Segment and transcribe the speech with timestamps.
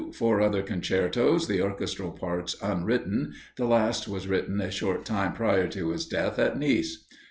[0.13, 3.35] Four other concertos, the orchestral parts unwritten.
[3.55, 7.05] The last was written a short time prior to his death, at Nice.